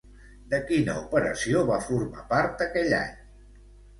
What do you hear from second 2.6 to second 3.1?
aquell